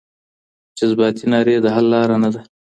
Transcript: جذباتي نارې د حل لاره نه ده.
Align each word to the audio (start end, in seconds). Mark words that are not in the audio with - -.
جذباتي 0.79 1.25
نارې 1.31 1.55
د 1.61 1.67
حل 1.75 1.85
لاره 1.93 2.15
نه 2.23 2.29
ده. 2.33 2.41